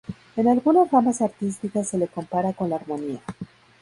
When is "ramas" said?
0.89-1.21